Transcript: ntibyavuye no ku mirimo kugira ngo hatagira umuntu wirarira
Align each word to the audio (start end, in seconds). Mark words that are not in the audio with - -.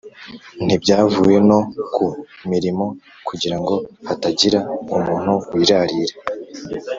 ntibyavuye 0.65 1.37
no 1.49 1.59
ku 1.93 2.05
mirimo 2.51 2.85
kugira 3.27 3.55
ngo 3.61 3.75
hatagira 4.07 4.59
umuntu 4.95 5.33
wirarira 5.55 6.15